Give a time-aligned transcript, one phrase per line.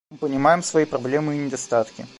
[0.09, 2.07] Мы понимаем свои проблемы и недостатки.